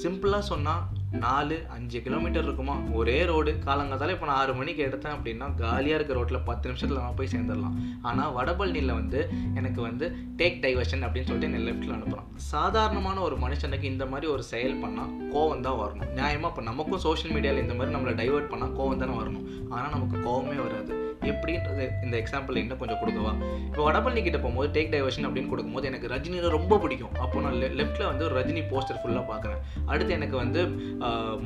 [0.04, 0.84] சிம்பிளாக சொன்னால்
[1.24, 2.76] நாலு அஞ்சு கிலோமீட்டர் இருக்குமா?
[3.00, 7.16] ஒரே ரோடு காலங்காத்தால இப்போ நான் ஆறு மணிக்கு எடுத்தேன் அப்படின்னா காலியாக இருக்க ரோட்டில் பத்து நிமிஷத்தில் நான்
[7.16, 7.78] போய் சேர்ந்துடலாம்.
[8.02, 10.08] ஆனால் வடபழனியில் வந்து எனக்கு வந்து
[10.42, 15.14] டேக் டைவர்ஷன் அப்படின்னு சொல்லிட்டு என்னை லெஃப்ட்டில் அனுப்புகிறான் சாதாரணமான ஒரு மனுஷனுக்கு இந்த மாதிரி ஒரு செயல் பண்ணால்
[15.34, 16.14] கோவம் தான் வரணும்.
[16.20, 19.46] நியாயமாக இப்போ நமக்கும் சோஷியல் மீடியாவில் இந்த மாதிரி நம்மளை டைவர்ட் பண்ணால் கோவம் தானே வரணும்.
[19.70, 21.07] ஆனால் நமக்கு கோவமே வராது.
[21.32, 23.34] எப்படின்றது இந்த எக்ஸாம்பிள் இன்னும் கொஞ்சம் கொடுக்கவா?
[23.68, 27.14] இப்போ வடபழனி கிட்ட போகும்போது டேக் டைவர்ஷன் அப்படின்னு கொடுக்கும்போது எனக்கு ரஜினியில் ரொம்ப பிடிக்கும்.
[27.24, 29.62] அப்போ நான் லெஃப்ட்டில் வந்து ஒரு ரஜினி போஸ்டர் ஃபுல்லாக பார்க்குறேன்.
[29.86, 30.62] அடுத்து எனக்கு வந்து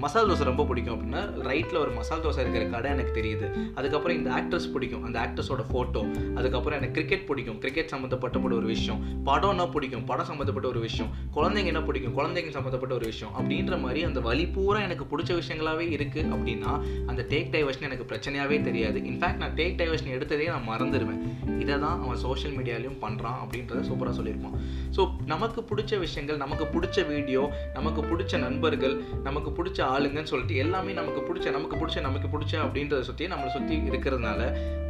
[0.03, 3.49] மசால் தோசை ரொம்ப பிடிக்கும் அப்படின்னா ரைட்டில் ஒரு மசால் தோசை இருக்கிற கடை எனக்கு தெரியுது.
[3.79, 5.03] அதுக்கப்புறம் இந்த ஆக்ட்ரஸ் பிடிக்கும்.
[5.09, 6.03] அந்த ஆக்ட்ரஸோட ஃபோட்டோ
[6.39, 7.59] அதுக்கப்புறம் எனக்கு கிரிக்கெட் பிடிக்கும்.
[7.63, 9.01] கிரிக்கெட் சம்மந்தப்பட்ட ஒரு விஷயம்.
[9.29, 10.05] படம்னா பிடிக்கும்?
[10.11, 11.11] படம் சம்மந்தப்பட்ட ஒரு விஷயம்.
[11.35, 12.15] குழந்தைங்க என்ன பிடிக்கும்?
[12.19, 13.33] குழந்தைங்க சம்மந்தப்பட்ட ஒரு விஷயம்.
[13.39, 16.71] அப்படின்ற மாதிரி அந்த வழி பூரா எனக்கு பிடிச்ச விஷயங்களாகவே இருக்குது அப்படின்னா
[17.11, 18.99] அந்த டேக் டைவர்ஷன் எனக்கு பிரச்சனையாகவே தெரியாது.
[19.11, 21.21] இன்ஃபேக்ட் நான் டேக் டைவர்ஷன் எடுத்ததே நான் மறந்துடுவேன்
[21.61, 24.55] இதை தான் அவன் சோஷியல் மீடியாலையும் பண்ணுறான் அப்படின்றத சூப்பராக சொல்லியிருப்பான்.
[24.95, 27.41] ஸோ நமக்கு பிடிச்ச விஷயங்கள் நமக்கு பிடிச்ச வீடியோ
[27.73, 33.01] நமக்கு பிடிச்ச நண்பர்கள் நமக்கு பிடிச்ச ஆளுங்கன்னு சொல்லிட்டு எல்லாமே நமக்கு பிடிச்ச நமக்கு பிடிச்ச நமக்கு பிடிச்ச அப்படின்றத
[33.09, 34.39] சுற்றி நம்மளை சுற்றி இருக்கிறதுனால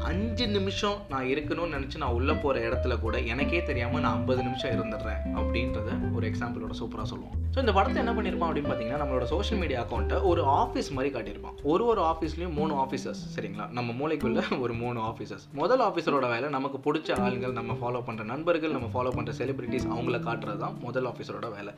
[0.10, 4.72] அஞ்சு நிமிஷம் நான் இருக்கணும்னு நினச்சி நான் உள்ளே போகிற இடத்துல கூட எனக்கே தெரியாமல் நான் ஐம்பது நிமிஷம்
[4.72, 9.62] இருந்துடுறேன் அப்படின்றத ஒரு எக்ஸாம்பிளோட சூப்பராக சொல்லுவோம் ஸோ இந்த படத்தை என்ன பண்ணியிருப்பான் அப்படின்னு பார்த்தீங்கன்னா நம்மளோட சோஷியல்
[9.62, 11.56] மீடியா அக்கௌண்ட்டை ஒரு ஆஃபீஸ் மாதிரி காட்டியிருப்பான்.
[11.64, 13.66] ஒரு ஒரு ஆஃபீஸ்லேயும் மூணு ஆஃபீஸர்ஸ் சரிங்களா?
[13.72, 18.76] நம்ம மூளைக்குள்ள ஒரு மூணு ஆஃபீஸர்ஸ் முதல் ஆஃபீஸரோட வேலை நமக்கு பிடிச்ச ஆளுங்கள் நம்ம ஃபாலோ பண்ணுற நண்பர்கள்
[18.78, 21.74] நம்ம ஃபாலோ பண்ணுற செலிபிரிட்டிஸ் அவங்கள காட்டுறது தான் முதல் ஆஃபீஸரோட வேலை.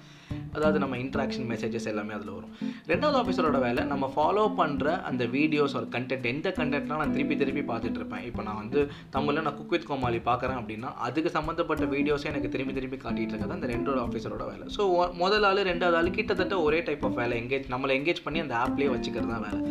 [0.58, 2.52] அதாவது நம்ம இன்ட்ராக்ஷன் மெசேஜஸ் எல்லாமே அதில் வரும்.
[2.92, 7.64] ரெண்டாவது ஆஃபீஸரோட வேலை நம்ம ஃபாலோ பண்ணுற அந்த வீடியோஸ் ஒரு கண்டென்ட் எந்த கண்டென்ட்லாம் நான் திருப்பி திருப்பி
[7.72, 8.24] பார்த்துட்டு இருப்பேன்.
[8.30, 8.80] இப்போ நான் வந்து
[9.16, 13.58] தமிழில் நான் குக் வித் கோமாளி பார்க்குறேன் அப்படின்னா அதுக்கு சம்மந்தப்பட்ட வீடியோஸே எனக்கு திரும்பி திருப்பி காட்டிகிட்டு இருக்கிறது
[13.58, 14.68] அந்த ரெண்டோட ஆஃபீஸரோட வேலை.
[14.78, 14.84] ஸோ
[15.24, 17.36] முதல் ஆள் ரெண்டாவது ஆள் கிட்டத்தட்ட ஒரே டைப் ஆஃப் வேலை.
[17.44, 19.62] எங்கேஜ் நம்மளை எங்கேஜ் பண்ணி அந்த ஆப்லேயே வச்சுக்கிறது தான் வேலை.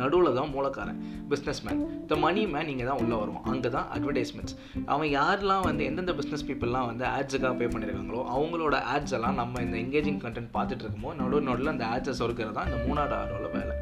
[0.00, 1.00] நடுவில் தான் மூலக்காரன்
[1.30, 3.44] business man the money man நீங்கள் தான் உள்ளே வருவோம்.
[3.44, 4.54] அங்கே தான் அட்வர்டைஸ்மெண்ட்ஸ்
[4.86, 9.76] அவன் யாரெல்லாம் வந்து எந்தெந்த பிஸ்னஸ் பீப்புளெலாம் வந்து ஆட்ஸுக்காக பே பண்ணியிருக்காங்களோ அவங்களோட ஆட்ஸ் எல்லாம் நம்ம இந்த
[9.76, 13.74] எங்கேஜிங் கண்டென்ட் பார்த்துட்டு இருக்கும்போது நடுவு நடுவில் அந்த ஆட்ஸை சொருக்கிறது தான் இந்த மூணாவது ஆளோட வேலை.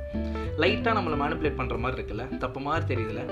[0.63, 2.39] லைட்டாக நம்மளை மேனிப்புலேட் பண்ணுற மாதிரி இருக்குல்ல?
[2.39, 3.25] தப்பு மாதிரி தெரியுதுல்ல?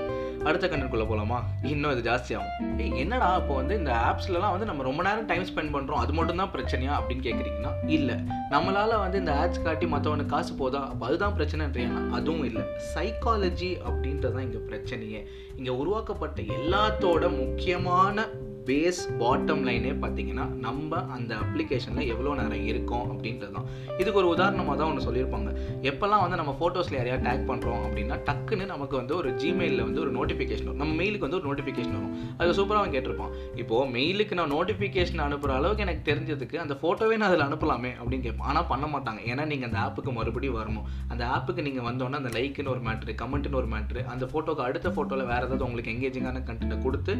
[0.47, 1.37] அடுத்த கண்டென்ட்குள்ளே போகலாமா
[1.71, 2.75] இன்னும் இது ஜாஸ்தியாகும்.
[2.83, 6.41] ஏய் என்னடா இப்போ வந்து இந்த ஆப்ஸ்லலாம் வந்து நம்ம ரொம்ப நேரம் டைம் ஸ்பெண்ட் பண்ணுறோம் அது மட்டும்
[6.41, 8.17] தான் பிரச்சனையா அப்படின்னு கேட்குறீங்கன்னா இல்லை.
[8.53, 10.81] நம்மளால் வந்து இந்த ஆட்ஸ் காட்டி மற்றவனுக்கு காசு போதா?
[10.91, 12.65] அப்போ அதுதான் பிரச்சனைன்றீங்கன்னா அதுவும் இல்லை.
[12.93, 15.21] சைக்காலஜி அப்படின்றது தான் இங்கே பிரச்சனையே.
[15.59, 18.27] இங்கே உருவாக்கப்பட்ட எல்லாத்தோட முக்கியமான
[18.67, 23.67] பேஸ் பாட்டம் லைனே பார்த்தீங்கன்னா நம்ம அந்த அப்ளிகேஷனில் எவ்வளோ நேரம் இருக்கோம் அப்படின்றது தான்
[23.99, 25.49] இதுக்கு ஒரு உதாரணமாக தான் ஒன்று சொல்லியிருப்பாங்க.
[25.89, 30.11] எப்போல்லாம் வந்து நம்ம ஃபோட்டோஸில் யாரையா டேக் பண்ணுறோம் அப்படின்னா டக்குன்னு நமக்கு வந்து ஒரு ஜிமெயிலில் வந்து ஒரு
[30.17, 30.81] நோட்டிஃபிகேஷன் வரும்.
[30.83, 32.13] நம்ம மெயிலுக்கு வந்து ஒரு நோட்டிஃபிகேஷன் வரும்.
[32.39, 33.33] அது சூப்பராக அவன் கேட்டிருப்பான்.
[33.61, 37.93] இப்போது மெயிலுக்கு நான் நோட்டிஃபிகேஷன் அனுப்புகிற அளவுக்கு எனக்கு தெரிஞ்சதுக்கு அந்த ஃபோட்டோவே நான் அதில் அனுப்பலாமே?
[37.99, 38.47] அப்படின்னு கேட்பேன்.
[38.51, 39.21] ஆனால் பண்ண மாட்டாங்க.
[39.31, 40.85] ஏன்னா நீங்கள் அந்த ஆப்புக்கு மறுபடியும் வரணும்.
[41.13, 45.29] அந்த ஆப்புக்கு நீங்கள் வந்தோன்னே அந்த லைக்குன்னு ஒரு மேட்ரு கமெண்ட்னு ஒரு மேட்ரு அந்த ஃபோட்டோக்கு அடுத்த ஃபோட்டோவில்
[45.31, 47.15] வேறு ஏதாவது உங்களுக்கு எங்கேஜிங்கான கண்டென்ட்டை கொடுத்து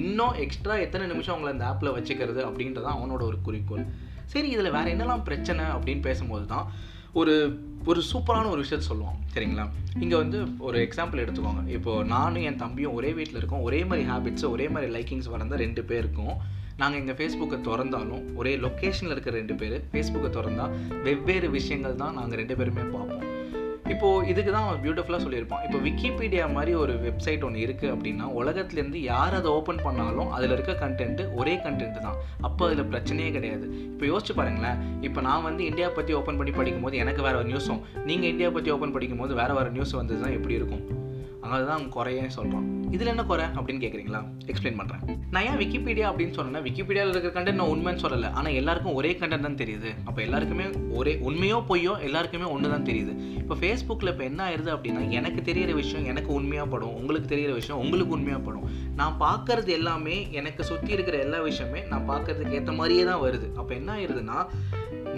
[0.00, 3.84] இன்னும் எக்ஸ்ட்ரா எத்தனை நிமிஷம் உங்களை அந்த ஆப்பில் வச்சுக்கிறது அப்படின்றது அவனோட ஒரு குறிக்கோள்.
[4.32, 6.66] சரி இதில் வேறு என்னெல்லாம் பிரச்சனை அப்படின்னு பேசும்போது தான்
[7.20, 7.34] ஒரு
[7.90, 9.64] ஒரு சூப்பரான ஒரு விஷயத்த சொல்லுவோம் சரிங்களா?
[10.04, 11.62] இங்கே வந்து ஒரு எக்ஸாம்பிள் எடுத்துக்கோங்க.
[11.76, 13.64] இப்போது நானும் என் தம்பியும் ஒரே வீட்டில் இருக்கோம்.
[13.68, 16.34] ஒரே மாதிரி ஹேபிட்ஸ் ஒரே மாதிரி லைக்கிங்ஸ் வளர்ந்த ரெண்டு பேருக்கும்
[16.82, 20.74] நாங்கள் எங்கள் ஃபேஸ்புக்கை திறந்தாலும் ஒரே லொக்கேஷனில் இருக்கிற ரெண்டு பேர் ஃபேஸ்புக்கை திறந்தால்
[21.08, 23.26] வெவ்வேறு விஷயங்கள் தான் நாங்கள் ரெண்டு பேருமே பார்ப்போம்.
[23.92, 29.00] இப்போது இதுக்கு தான் அவன் பியூட்டிஃபுல்லாக சொல்லியிருப்பான் இப்போ விக்கிபீடியா மாதிரி ஒரு வெப்சைட் ஒன்று இருக்குது அப்படின்னா உலகத்துலேருந்து
[29.12, 32.18] யார் அதை ஓப்பன் பண்ணாலும் அதில் இருக்க கண்டென்ட்டு ஒரே கண்டென்ட் தான்.
[32.48, 33.66] அப்போ அதில் பிரச்சனையே கிடையாது.
[33.92, 34.80] இப்போ யோசிச்சு பாருங்களேன்.
[35.08, 38.72] இப்போ நான் வந்து இந்தியா பற்றி ஓப்பன் பண்ணி படிக்கும்போது எனக்கு வேறு ஒரு நியூஸும் நீங்கள் இந்தியா பற்றி
[38.76, 40.84] ஓப்பன் படிக்கும்போது வேறு வேறு நியூஸ் வந்தது தான் எப்படி இருக்கும்?
[41.42, 44.20] அதனால தான் குறையே சொல்கிறோம் இதில் என்ன குறை அப்படின்னு கேட்குறீங்களா
[44.52, 45.02] எக்ஸ்பிளைன் பண்ணுறேன்
[45.34, 48.28] நான் ஏன் விக்கிபீடியா அப்படின்னு சொன்னேன்னா விக்கிபீடியாவில் இருக்கிற கண்டென்ட் நான் உண்மைன்னு சொல்லலை.
[48.38, 49.90] ஆனால் எல்லாருக்கும் ஒரே கண்டென்ட் தான் தெரியுது.
[50.08, 50.66] அப்போ எல்லாருக்குமே
[50.98, 53.14] ஒரே உண்மையோ பொய்யோ எல்லாருக்குமே ஒன்று தான் தெரியுது.
[53.40, 56.94] இப்போ ஃபேஸ்புக்கில் இப்போ என்ன ஆயிருது அப்படின்னா எனக்கு தெரியிற விஷயம் எனக்கு உண்மையாக படும்.
[57.00, 58.68] உங்களுக்கு தெரியிற விஷயம் உங்களுக்கு உண்மையாக படும்.
[59.00, 63.48] நான் பார்க்கறது எல்லாமே எனக்கு சுற்றி இருக்கிற எல்லா விஷயமே நான் பார்க்கறதுக்கு ஏற்ற மாதிரியே தான் வருது.
[63.62, 64.38] அப்போ என்ன ஆயிருதுன்னா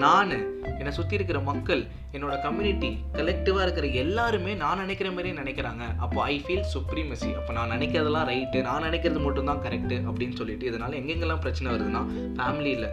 [0.03, 0.33] நான்
[0.79, 1.83] என்னை சுற்றி இருக்கிற மக்கள்
[2.13, 5.85] என்னோட கம்யூனிட்டி கலெக்டிவாக இருக்கிற எல்லாருமே நான் நினைக்கிற மாதிரியே நினைக்கிறாங்க.
[5.97, 10.93] அப்போ ஐ ஃபீல் சுப்ரீமசி அப்போ நான் நினைக்கிறதெல்லாம் ரைட்டு நான் நினைக்கிறது மட்டும்தான் கரெக்டு அப்படின்னு சொல்லிட்டு இதனால்
[10.93, 12.03] எங்கெங்கெல்லாம் பிரச்சனை வருதுன்னா
[12.39, 12.89] ஃபேமிலியில்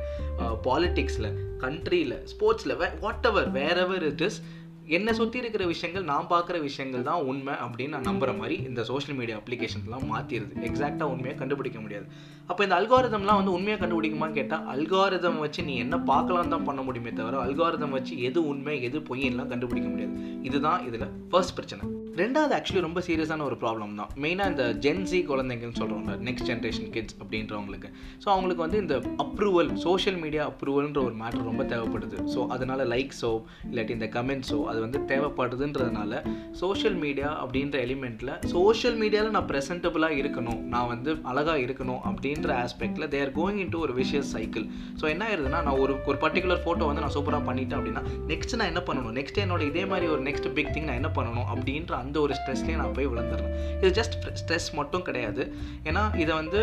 [0.70, 1.30] பாலிட்டிக்ஸில்
[1.66, 2.90] கண்ட்ரியில் ஸ்போர்ட்ஸில் way
[3.26, 4.44] whatever wherever it is
[4.86, 9.18] என்னை சுற்றி இருக்கிற விஷயங்கள் நான் பார்க்குற விஷயங்கள் தான் உண்மை அப்படின்னு நான் நம்புகிற மாதிரி இந்த சோஷியல்
[9.18, 12.08] மீடியா அப்ளிகேஷன்ஸ்லாம் மாற்றிடுது எக்ஸாக்டாக உண்மையாக கண்டுபிடிக்க முடியாது.
[12.52, 17.14] அப்போ இந்த அல்காரிதம்லாம் வந்து உண்மையாக கண்டுபிடிக்குமான்னு கேட்டால் அல்காரிதம் வச்சு நீ என்ன பார்க்கலாம் தான் பண்ண முடியுமே
[17.22, 20.16] தவிர அல்காரிதம் வச்சு எது உண்மை எது பொய்யெல்லாம் கண்டுபிடிக்க முடியாது.
[20.50, 21.84] இதுதான் இதில் ஃபர்ஸ்ட் பிரச்சனை.
[22.20, 24.10] ரெண்டாவது ஆக்சுவலி ரொம்ப சீரியஸான ஒரு ப்ராப்ளம் தான்.
[24.24, 27.90] மெயினாக இந்த ஜென்சி குழந்தைங்கன்னு சொல்கிறவங்க நெக்ஸ்ட் ஜென்ரேஷன் கிட்ஸ் அப்படின்றவங்களுக்கு.
[28.24, 32.18] ஸோ அவங்களுக்கு வந்து இந்த அப்ரூவல் சோஷியல் மீடியா அப்ரூவல்ன்ற ஒரு மேட்ரு ரொம்ப தேவைப்படுது.
[32.34, 33.32] ஸோ அதனால் லைக்ஸோ
[33.70, 36.22] இல்லாட்டி இந்த கமெண்ட்ஸோ அது வந்து தேவைப்படுதுன்றதுனால
[36.64, 40.62] சோஷியல் மீடியா அப்படின்ற எலிமெண்ட்டில் சோஷியல் மீடியாவில் நான் ப்ரெசன்டபுளாக இருக்கணும்.
[40.76, 44.66] நான் வந்து அழகாக இருக்கணும் அப்படின்னு அப்படின்ற ஆஸ்பெக்டில் தேர் கோயிங் இன் டு ஒரு விஷயஸ் சைக்கிள்
[45.00, 48.70] ஸோ என்ன ஆயிருதுன்னா நான் ஒரு ஒரு பர்டிகுலர் ஃபோட்டோ வந்து நான் சூப்பராக பண்ணிட்டேன் அப்படின்னா நெக்ஸ்ட் நான்
[48.72, 49.14] என்ன பண்ணணும்?
[49.20, 51.48] நெக்ஸ்ட் என்னோட இதே மாதிரி ஒரு நெக்ஸ்ட் பிக் திங் நான் என்ன பண்ணணும்?
[51.54, 55.46] அப்படின்ற அந்த ஒரு ஸ்ட்ரெஸ்லேயே நான் போய் விழுந்துடுறேன் இது ஜஸ்ட் ஸ்ட்ரெஸ் மட்டும் கிடையாது.
[55.90, 56.62] ஏன்னா இதை வந்து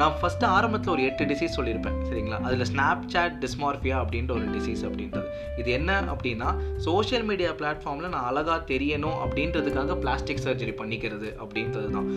[0.00, 2.40] நான் ஃபஸ்ட்டு ஆரம்பத்தில் ஒரு எட்டு டிசீஸ் சொல்லியிருப்பேன் சரிங்களா?
[2.48, 5.28] அதில் ஸ்னாப் சாட் டிஸ்மார்ஃபியா அப்படின்ற ஒரு டிசீஸ் அப்படின்றது.
[5.60, 6.48] இது என்ன அப்படின்னா
[6.88, 12.10] சோஷியல் மீடியா பிளாட்ஃபார்மில் நான் அழகாக தெரியணும் அப்படின்றதுக்காக பிளாஸ்டிக் சர்ஜரி பண்ணிக்கிறது அப்படின்றது தான்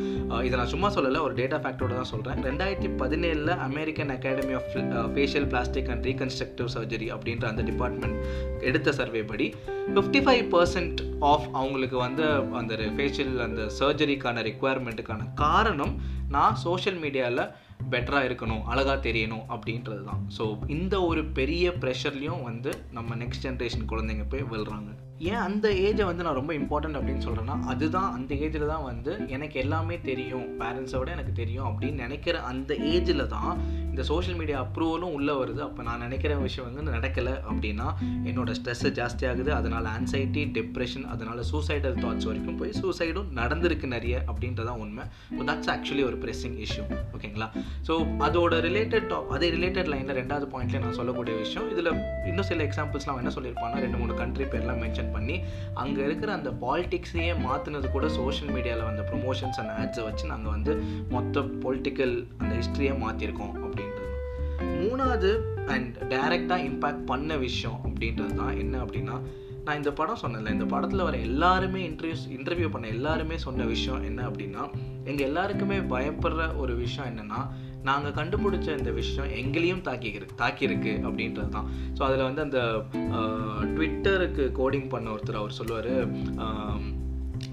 [0.48, 4.74] இதை நான் சும்மா சொல்லலை ஒரு டேட்டா ஃபேக்டரோட தான் சொல்கிறேன் ரெண்டாயிரத்தி ரெண்டாயிரத்தி பதினேழில் American Academy of
[5.14, 8.18] Facial Plastic and Reconstructive Surgery அப்படின்ற அந்த டிபார்ட்மெண்ட்
[8.62, 9.48] எடுத்த சர்வே படி
[9.94, 15.96] ஃபிஃப்டி ஃபைவ் பர்சன்ட் ஆஃப் அவங்களுக்கு வந்து அந்த ஃபேஷியல் அந்த சர்ஜரிக்கான ரெக்குவயர்மெண்ட்டுக்கான காரணம்
[16.30, 17.44] நான் சோஷியல் மீடியாவில்
[17.92, 23.90] பெட்டராக இருக்கணும் அழகாக தெரியணும் அப்படின்றது தான் ஸோ இந்த ஒரு பெரிய ப்ரெஷர்லேயும் வந்து நம்ம நெக்ஸ்ட் ஜென்ரேஷன்
[23.94, 24.92] குழந்தைங்க போய் விழுறாங்க.
[25.20, 29.60] ஏன் அந்த ஏஜை வந்து நான் ரொம்ப இம்பார்ட்டன்ட் அப்படின்னு சொல்கிறேன்னா அதுதான் அந்த ஏஜில் தான் வந்து எனக்கு
[29.60, 30.60] எல்லாமே தெரியும்.
[30.60, 33.60] பேரண்ட்ஸை விட எனக்கு தெரியும் அப்படின்னு நினைக்கிற அந்த ஏஜில் தான்
[34.00, 35.62] இந்த சோஷியல் மீடியா அப்ரூவலும் உள்ளே வருது.
[35.66, 37.88] அப்போ நான் நினைக்கிற விஷயம் வந்து நடக்கலை அப்படின்னா
[38.30, 44.80] என்னோட ஸ்ட்ரெஸ்ஸு ஜாஸ்தியாகுது அதனால் ஆன்சைட்டி டிப்ரெஷன் அதனால் சூசைடல் தாட்ஸ் வரைக்கும் போய் சூசைடும் நடந்திருக்கு நிறைய அப்படின்றதான்
[44.84, 45.04] உண்மை.
[45.38, 46.84] ஸோ தட்ஸ் ஆக்சுவலி ஒரு ப்ரெஸ்ஸிங் இஷ்யூ
[47.16, 47.48] ஓகேங்களா?
[47.88, 47.96] ஸோ
[48.28, 51.92] அதோட ரிலேட்டட் டாப் அதே ரிலேட்டட் லைனில் ரெண்டாவது பாயிண்ட்ல நான் சொல்லக்கூடிய விஷயம் இதில்
[52.30, 55.38] இன்னும் சில எக்ஸாம்பிள்ஸ்லாம் என்ன சொல்லியிருப்பாங்கன்னா ரெண்டு மூணு கண்ட்ரி பேர்லாம் மென்ஷன் பண்ணி
[55.84, 60.76] அங்கே இருக்கிற அந்த பாலிடிக்ஸையே மாற்றினது கூட சோஷியல் மீடியாவில் வந்த ப்ரொமோஷன்ஸ் அண்ட் ஆட்ஸை வச்சு நாங்கள் வந்து
[61.10, 63.54] மொத்த பொலிட்டிக்கல் அந்த ஹிஸ்ட்ரியை மாற்றிருக்கோம்
[64.82, 65.32] மூணாவது
[65.68, 68.58] அண்ட் டைரெக்டாக இம்பேக்ட் பண்ண விஷயம் அப்படின்றது தான்.
[68.58, 69.16] என்ன அப்படின்னா
[69.66, 74.30] நான் இந்த படம் சொன்னதில்ல இந்த படத்தில் வர எல்லாருமே இன்டர்வியூஸ் இன்டர்வியூ பண்ண எல்லாருமே சொன்ன விஷயம் என்ன
[74.30, 74.64] அப்படின்னா
[75.06, 77.42] எங்கள் எல்லாருக்குமே பயப்படுற ஒரு விஷயம் என்னென்னா
[77.84, 81.68] நாங்கள் கண்டுபிடிச்ச இந்த விஷயம் எங்களையும் தாக்கியிருக்கு தாக்கியிருக்கு அப்படின்றது தான்.
[81.98, 82.62] ஸோ அதில் வந்து அந்த
[83.76, 85.92] ட்விட்டருக்கு கோடிங் பண்ண ஒருத்தர் அவர் சொல்லுவார்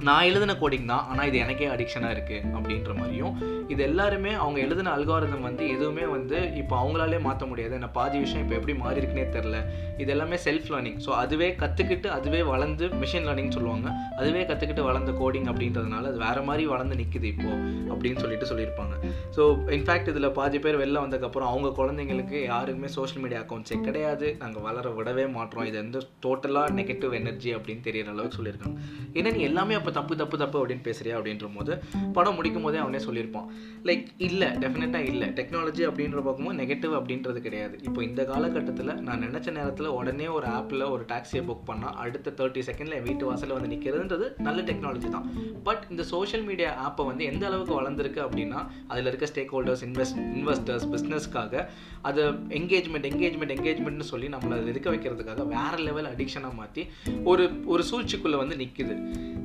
[0.08, 3.34] நான் எழுதின கோடிங் தான் ஆனால் இது எனக்கே அடிக்ஷனாக இருக்குது அப்படின்ற மாதிரியும்
[3.72, 7.72] இது எல்லாருமே அவங்க எழுதின அல்காரிதம் வந்து எதுவுமே வந்து இப்போ அவங்களாலே மாற்ற முடியாது.
[7.78, 9.56] என்ன பாதி விஷயம் இப்போ எப்படி மாறி இருக்குன்னே தெரில
[10.02, 13.88] இது எல்லாமே செல்ஃப் லேர்னிங் ஸோ அதுவே கற்றுக்கிட்டு அதுவே வளர்ந்து மிஷின் லேர்னிங் சொல்லுவாங்க.
[14.20, 17.56] அதுவே கற்றுக்கிட்டு வளர்ந்த கோடிங் அப்படின்றதுனால அது வேறு மாதிரி வளர்ந்து நிற்குது இப்போது
[17.92, 18.94] அப்படின்னு சொல்லிட்டு சொல்லியிருப்பாங்க.
[19.36, 19.42] ஸோ
[19.78, 24.28] இன்ஃபேக்ட் இதில் பாதி பேர் வெளில வந்ததுக்கப்புறம் அவங்க குழந்தைங்களுக்கு யாருக்குமே சோஷியல் மீடியா அக்கௌண்ட்ஸே கிடையாது.
[24.44, 25.66] நாங்கள் வளர விடவே மாட்டோம்.
[25.70, 28.78] இது வந்து டோட்டலாக நெகட்டிவ் எனர்ஜி அப்படின்னு தெரியற அளவுக்கு சொல்லியிருக்காங்க.
[29.18, 31.72] ஏன்னா நீ எல்லாமே அப்போ இப்போ தப்பு தப்பு தப்பு அப்படின்னு பேசுகிறியா அப்படின்ற போது
[32.16, 33.48] படம் முடிக்கும் போதே அவனே சொல்லியிருப்பான்.
[33.88, 35.26] லைக் இல்லை டெஃபினட்டாக இல்லை.
[35.38, 37.74] டெக்னாலஜி அப்படின்ற பார்க்கும்போது நெகட்டிவ் அப்படின்றது கிடையாது.
[37.88, 42.64] இப்போ இந்த காலகட்டத்தில் நான் நினச்ச நேரத்தில் உடனே ஒரு ஆப்பில் ஒரு டாக்ஸியை புக் பண்ணால் அடுத்த தேர்ட்டி
[42.68, 45.28] செகண்டில் என் வீட்டு வாசலில் வந்து நிற்கிறதுன்றது நல்ல டெக்னாலஜி தான்.
[45.68, 50.20] பட் இந்த சோஷியல் மீடியா ஆப்பை வந்து எந்த அளவுக்கு வளர்ந்துருக்கு அப்படின்னா அதில் இருக்க ஸ்டேக் ஹோல்டர்ஸ் இன்வெஸ்ட்
[50.38, 51.64] இன்வெஸ்டர்ஸ் பிஸ்னஸ்க்காக
[52.10, 52.24] அது
[52.60, 56.84] என்கேஜ்மெண்ட் என்கேஜ்மெண்ட் என்கேஜ்மெண்ட்னு சொல்லி நம்மளை அதை இருக்க வைக்கிறதுக்காக வேறு லெவல் அடிக்ஷனாக மாற்றி
[57.32, 58.94] ஒரு ஒரு சூழ்ச்சிக்குள்ளே வந்து நிற்கிது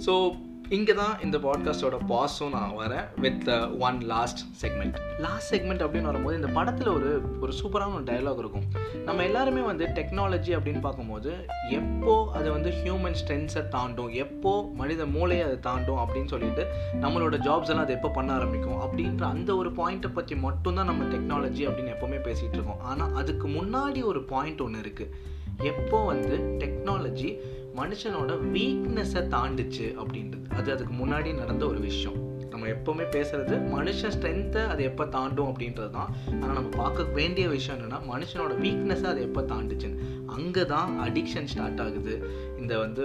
[0.06, 0.32] ஸோ
[0.70, 6.36] இங்கே தான் இந்த பாட்காஸ்டோட பாஸும் நான் வரேன் with one last segment last segment அப்படின்னு வரும்போது
[6.36, 8.64] இந்த படத்தில் ஒரு ஒரு சூப்பரான ஒரு டைலாக் இருக்கும்.
[9.06, 15.46] நம்ம எல்லாருமே வந்து டெக்னாலஜி அப்படின்னு பார்க்கும்போது எப்போ அது வந்து ஹியூமன் ஸ்ட்ரென்த்ஸை தாண்டும் எப்போ மனித மூளையை
[15.46, 16.68] அதை தாண்டும் அப்படின்னு சொல்லிட்டு
[17.02, 18.82] நம்மளோட ஜாப்ஸ் எல்லாம் அதை எப்போ பண்ண ஆரம்பிக்கும்?
[18.82, 22.80] அப்படின்ற அந்த ஒரு பாயிண்ட்டை பற்றி மட்டும்தான் நம்ம டெக்னாலஜி அப்படின்னு எப்போவுமே பேசிகிட்டு இருக்கோம்.
[22.80, 25.10] ஆனால் அதுக்கு முன்னாடி ஒரு பாயிண்ட் ஒன்று இருக்குது
[25.58, 27.38] எப்போ வந்து டெக்னாலஜி
[27.76, 30.46] மனுஷனோட வீக்னஸை தாண்டுச்சு அப்படின்றது.
[30.58, 32.18] அது அதுக்கு முன்னாடி நடந்த ஒரு விஷயம்.
[32.50, 36.10] நம்ம எப்போவுமே பேசுறது மனுஷன் ஸ்ட்ரென்த்தை அது எப்போ தாண்டும் அப்படின்றது தான்.
[36.42, 40.10] ஆனால் நம்ம பார்க்க வேண்டிய விஷயம் என்னென்னா மனுஷனோட வீக்னஸை அது எப்போ தாண்டுச்சுன்னு.
[40.26, 42.16] அங்கே தான் அடிக்ஷன் ஸ்டார்ட் ஆகுது.
[42.62, 43.04] இந்த வந்து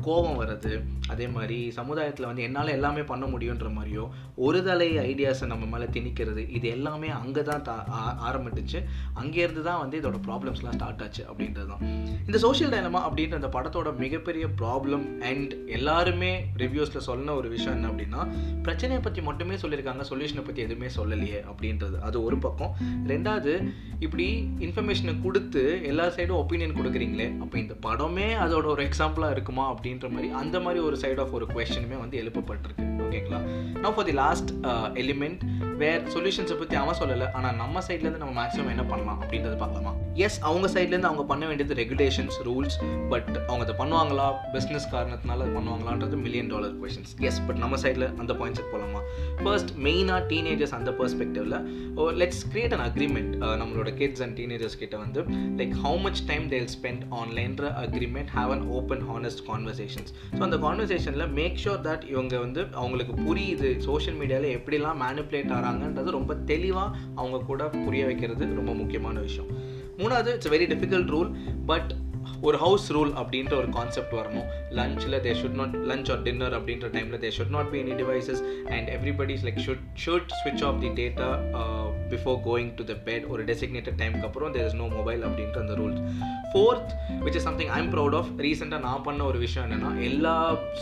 [0.00, 0.72] கோபம் வர்றது
[1.08, 4.04] அதே மாதிரி சமுதாயத்தில் வந்து என்னால் எல்லாமே பண்ண முடியுன்ற மாதிரியோ
[4.38, 7.74] ஒரு தலை ஐடியாஸை நம்ம மேலே திணிக்கிறது இது எல்லாமே அங்கே தான் தா
[8.28, 8.78] ஆரம்பிட்டுச்சு
[9.14, 11.82] அங்கேருந்து தான் வந்து இதோட ப்ராப்ளம்ஸ்லாம் ஸ்டார்ட் ஆச்சு அப்படின்றது தான்
[12.26, 17.88] இந்த சோஷியல் டைலமா அப்படின்ற அந்த படத்தோட மிகப்பெரிய ப்ராப்ளம் அண்ட் எல்லாருமே ரிவ்யூஸில் சொன்ன ஒரு விஷயம் என்ன
[17.88, 18.20] அப்படின்னா
[18.64, 21.96] பிரச்சனையை பற்றி மட்டுமே சொல்லியிருக்காங்க சொல்யூஷனை பற்றி எதுவுமே சொல்லலையே அப்படின்றது.
[22.00, 22.72] அது ஒரு பக்கம்.
[23.06, 23.52] ரெண்டாவது
[23.98, 24.26] இப்படி
[24.58, 30.32] இன்ஃபர்மேஷனை கொடுத்து எல்லா சைடும் ஒப்பீனியன் கொடுக்குறீங்களே அப்போ இந்த படமே அதோட ஒரு எக்ஸாம்பிளாக இருக்குமா அப்படின்ற மாதிரி
[30.32, 32.86] அந்த மாதிரி ஒரு சைட் ஆஃப் ஒரு கொஷனுமே வந்து எழுப்பப்பட்டிருக்கு.
[33.04, 33.40] ஓகேங்களா
[33.78, 34.50] நான் for the last
[35.02, 35.40] element
[35.76, 39.94] where சொல்யூஷன்ஸை பற்றி அவன் சொல்லலை ஆனால் நம்ம சைட்லேருந்து நம்ம மேக்ஸிமம் என்ன பண்ணலாம் அப்படின்றத பார்க்கலாமா?
[40.14, 44.32] எஸ் அவங்க சைட்லேருந்து அவங்க பண்ண வேண்டியது ரெகுலேஷன்ஸ் ரூல்ஸ் பட் அவங்க அதை பண்ணுவாங்களா?
[44.52, 49.00] பிஸ்னஸ் காரணத்தினால அது பண்ணுவாங்களான்றது million dollar questions yes but நம்ம சைடில் அந்த பாயிண்ட்ஸுக்கு போகலாமா
[49.44, 51.56] ஃபர்ஸ்ட் மெயினாக டீனேஜர்ஸ் அந்த பெர்ஸ்பெக்டிவில்
[52.12, 56.68] லெட்ஸ் கிரியேட் அன் அக்ரிமெண்ட் நம்மளோட கிட்ஸ் அண்ட் டீனேஜர்ஸ் கிட்ட வந்து like how much time they'll
[56.68, 62.38] spend ஆன்லைன்ற agreement have an open honest conversations so அந்த கான்வர்சேஷனில் மேக் ஷோர் தட் இவங்க
[62.38, 68.74] வந்து அவங்களுக்கு புரியுது சோஷியல் மீடியாவில் எப்படிலாம் மேனிப்புலேட் ஆகிறாங்கன்றது ரொம்ப தெளிவாக அவங்க கூட புரிய வைக்கிறது ரொம்ப
[68.74, 69.69] முக்கியமான விஷயம்.
[70.00, 71.30] மூணாவது it's very difficult rule
[71.66, 71.90] but
[72.48, 74.48] ஒரு ஹவுஸ் ரூல் அப்படின்ற ஒரு கான்செப்ட் வரணும்.
[74.78, 78.42] லஞ்சில் they should not lunch or dinner அப்படின்ற டைமில் they should not be any devices
[78.76, 81.28] and everybody's like should should ஸ்விட்ச் off the data
[82.12, 85.76] before going to the bed ஒரு designated டைமுக்கு அப்புறம் தேர் இஸ் நோ மொபைல் அப்படின்ற அந்த
[85.80, 86.00] rules
[86.52, 86.92] fourth
[87.24, 90.34] which is something I'm proud of ரீசெண்டாக நான் பண்ண ஒரு விஷயம் என்னென்னா எல்லா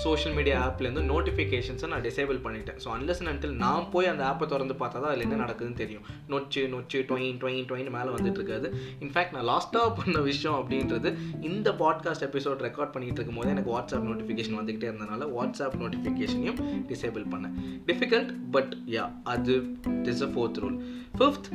[0.05, 2.79] சோஷியல் மீடியா ஆப்லேருந்து நோட்டிஃபிகேஷன்ஸை நான் டிசேபிள் பண்ணிட்டேன்.
[2.85, 6.05] ஸோ அன்லஸ் அன்டில் நான் போய் அந்த ஆப்பை திறந்து பார்த்தா தான் அதில் என்ன நடக்குதுன்னு தெரியும்.
[6.33, 8.71] நொச்சு நொச்சு டொயின் டொயின் டொயின் மேலே வந்துட்டு இருக்காது.
[9.05, 11.11] இன்ஃபேக்ட் நான் லாஸ்ட்டாக பண்ண விஷயம் அப்படின்றது
[11.49, 17.55] இந்த பாட்காஸ்ட் எபிசோட் ரெக்கார்ட் பண்ணிட்டு இருக்கும்போது எனக்கு வாட்ஸ்அப் நோட்டிஃபிகேஷன் வந்துகிட்டே இருந்தனால வாட்ஸ்அப் நோட்டிஃபிகேஷனையும் டிசேபிள் பண்ணேன்.
[17.87, 19.55] டிஃபிகல்ட் பட் யா அது
[20.05, 20.79] is a fourth rule
[21.19, 21.49] fifth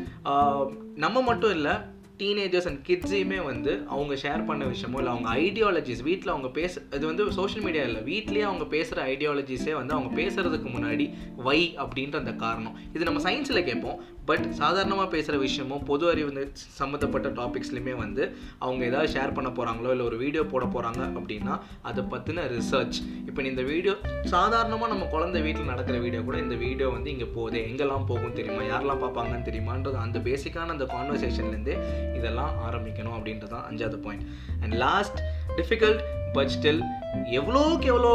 [0.95, 1.75] நம்ம மட்டும் இல்லை
[2.23, 7.05] டீனேஜர்ஸ் அண்ட் கிட்ஸையுமே வந்து அவங்க ஷேர் பண்ண விஷயமோ இல்லை அவங்க ஐடியாலஜிஸ் வீட்டில் அவங்க பேச இது
[7.11, 8.01] வந்து சோஷியல் மீடியா இல்லை.
[8.11, 11.05] வீட்லேயே அவங்க பேசுகிற ஐடியாலஜிஸே வந்து அவங்க பேசுகிறதுக்கு முன்னாடி
[11.47, 12.75] வை அப்படின்ற அந்த காரணம்.
[12.95, 13.99] இது நம்ம சயின்ஸில் கேட்போம்.
[14.29, 16.43] பட் சாதாரணமாக பேசுகிற விஷயமோ பொது அறிவு
[16.79, 18.23] சம்மந்தப்பட்ட டாபிக்ஸ்லையுமே வந்து
[18.65, 21.55] அவங்க ஏதாவது ஷேர் பண்ண போகிறாங்களோ இல்லை ஒரு வீடியோ போட போகிறாங்க அப்படின்னா
[21.89, 22.97] அதை பற்றின ரிசர்ச்
[23.29, 23.95] இப்போ இந்த வீடியோ
[24.33, 27.59] சாதாரணமாக நம்ம குழந்தை வீட்டில் நடக்கிற வீடியோ கூட இந்த வீடியோ வந்து இங்கே போகுது.
[27.69, 28.61] எங்கெல்லாம் போகும் தெரியுமா?
[28.71, 31.75] யாரெல்லாம் பார்ப்பாங்கன்னு தெரியுமான்றது அந்த பேசிக்கான அந்த கான்வர்சேஷன்லேருந்தே
[32.15, 34.25] இதெல்லாம் ஆரம்பிக்கணும் அப்படின்றது தான் அஞ்சாவது point
[34.61, 35.19] and last
[35.57, 36.01] difficult
[36.33, 36.81] but still
[37.39, 38.11] எவ்வளோக்கு எவ்வளோ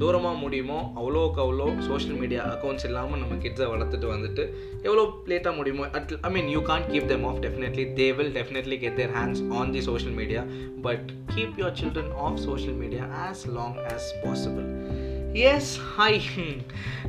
[0.00, 4.44] தூரமாக முடியுமோ அவ்வளோக்கு அவ்வளோ சோஷியல் மீடியா அக்கௌண்ட்ஸ் இல்லாமல் நம்ம கிட்ஸை வளர்த்துட்டு வந்துட்டு
[4.82, 8.78] எவ்வளோ லேட்டாக முடியுமோ at I mean you can keep them off definitely they will definitely
[8.78, 10.42] get their hands on the social media
[10.82, 14.66] but keep your children off social media as long as possible
[15.50, 16.20] yes hi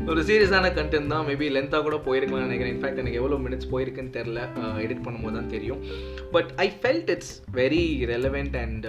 [0.10, 1.26] ஒரு சீரியஸான content தான்.
[1.30, 2.74] Maybe லென்த்தாக கூட போயிருக்கலாம்னு நினைக்கிறேன்.
[2.76, 4.42] In fact எனக்கு எவ்வளோ minutes போயிருக்குன்னு தெரில
[4.84, 5.82] எடிட் பண்ணும்போது தான் தெரியும்.
[6.36, 8.86] But I felt it's very relevant and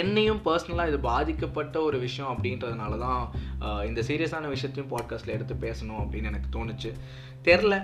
[0.00, 3.22] என்னையும் பர்சனலாக இது பாதிக்கப்பட்ட ஒரு விஷயம் அப்படின்றதுனால தான்
[3.90, 6.90] இந்த சீரியஸான விஷயத்தையும் பாட்காஸ்ட்டில் எடுத்து பேசணும் அப்படின்னு எனக்கு தோணுச்சு.
[7.48, 7.74] தெரில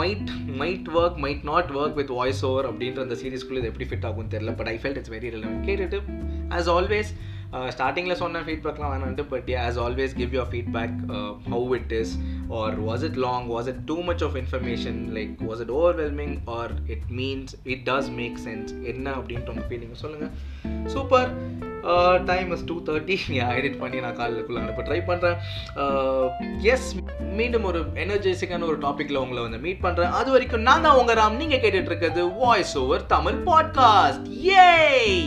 [0.00, 0.30] might
[0.60, 4.34] might work might not work with voice over அப்படின்ற அந்த சீரியஸ்குள்ளே இது எப்படி ஃபிட் ஆகும்னு
[4.36, 6.00] தெரில but I felt it's very relevant கேட்டுட்டு
[6.58, 7.12] ஆஸ் ஆல்வேஸ்
[7.48, 10.96] Uh, ஸ்டார்டிங்கில் சொன்ன ஃபீட்பேக்லாம் வேணான்ட்டு but as always give your feedback
[11.46, 12.12] how it is
[12.58, 16.74] or was it long was it too much of information like was it overwhelming or
[16.86, 20.34] it means it does make sense என்ன அப்படின்ட்டு உங்கள் feeling சொல்லுங்கள்
[20.88, 21.30] super
[22.24, 23.18] time is two thirty
[23.56, 25.36] edit பண்ணி நான் காலுக்குள்ளே அனுப்ப try பண்ணுறேன்
[26.66, 27.02] S uh,
[27.34, 31.42] மீண்டும் ஒரு எனர்ஜெட்டிக்கான ஒரு டாப்பிக்கில் உங்களை வந்து மீட் பண்ணுறேன் அது வரைக்கும் நான் தான் உங்கள் ராம்.
[31.42, 34.26] நீங்கள் கேட்டுட்ருக்கிறது வாய்ஸ் ஓவர் தமிழ் பாட்காஸ்ட்
[34.62, 35.22] ஏய்